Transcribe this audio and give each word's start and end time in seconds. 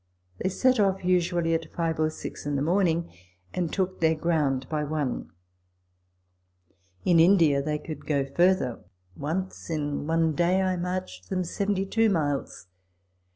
They 0.39 0.49
set 0.49 0.79
off, 0.79 1.05
usually, 1.05 1.53
at 1.53 1.71
five 1.71 1.99
or 1.99 2.09
six 2.09 2.47
in 2.47 2.55
the 2.55 2.63
morning, 2.63 3.11
and 3.53 3.71
took 3.71 3.99
their 3.99 4.15
ground 4.15 4.67
by 4.67 4.83
one. 4.83 5.29
In 7.05 7.19
India 7.19 7.61
they 7.61 7.77
could 7.77 8.07
go 8.07 8.25
further. 8.25 8.83
Once 9.15 9.69
in 9.69 10.07
one 10.07 10.33
day 10.33 10.59
I 10.63 10.75
marched 10.75 11.29
them 11.29 11.43
seventy 11.43 11.85
two 11.85 12.09
miles. 12.09 12.65